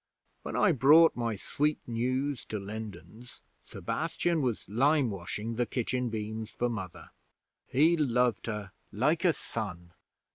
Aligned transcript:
'When 0.41 0.55
I 0.55 0.71
brought 0.71 1.15
my 1.15 1.35
sweet 1.35 1.77
news 1.85 2.43
to 2.45 2.57
Lindens, 2.59 3.43
Sebastian 3.63 4.41
was 4.41 4.65
limewashing 4.67 5.57
the 5.57 5.67
kitchen 5.67 6.09
beams 6.09 6.49
for 6.49 6.69
Mother. 6.69 7.11
He 7.67 7.95
loved 7.95 8.47
her 8.47 8.71
like 8.91 9.23
a 9.23 9.31
son. 9.33 9.93